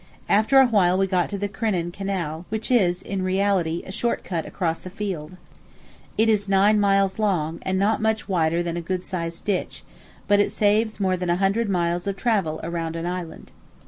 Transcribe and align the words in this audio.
After 0.27 0.57
a 0.59 0.65
while 0.65 0.97
we 0.97 1.05
got 1.05 1.29
to 1.29 1.37
the 1.37 1.47
Crinan 1.47 1.91
Canal, 1.93 2.47
which 2.49 2.71
is 2.71 3.03
in 3.03 3.21
reality 3.21 3.83
a 3.85 3.91
short 3.91 4.23
cut 4.23 4.47
across 4.47 4.79
the 4.79 4.89
field. 4.89 5.37
It 6.17 6.27
is 6.27 6.49
nine 6.49 6.79
miles 6.79 7.19
long 7.19 7.59
and 7.61 7.77
not 7.77 8.01
much 8.01 8.27
wider 8.27 8.63
than 8.63 8.75
a 8.77 8.81
good 8.81 9.03
sized 9.03 9.45
ditch, 9.45 9.83
but 10.27 10.39
it 10.39 10.51
saves 10.51 10.99
more 10.99 11.17
than 11.17 11.29
a 11.29 11.35
hundred 11.35 11.69
miles 11.69 12.07
of 12.07 12.15
travel 12.15 12.59
around 12.63 12.95
an 12.95 13.05
island. 13.05 13.51